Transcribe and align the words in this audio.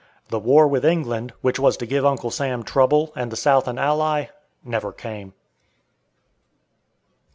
The 0.29 0.39
"war 0.39 0.67
with 0.67 0.83
England," 0.83 1.31
which 1.41 1.59
was 1.59 1.77
to 1.77 1.85
give 1.85 2.03
Uncle 2.03 2.31
Sam 2.31 2.63
trouble 2.63 3.13
and 3.15 3.31
the 3.31 3.35
South 3.35 3.67
an 3.67 3.77
ally, 3.77 4.29
never 4.63 4.91
came. 4.91 5.33